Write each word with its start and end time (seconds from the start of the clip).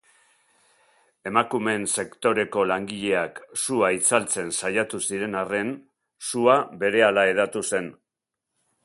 Emakumeen 1.31 1.83
sektoreko 1.97 2.63
langileak 2.71 3.37
sua 3.65 3.91
itzaltzen 3.99 4.49
saiatu 4.61 5.03
ziren 5.11 5.39
arren, 5.43 5.71
sua 6.31 6.57
berehala 6.85 7.27
hedatu 7.35 7.65
zen. 7.71 7.93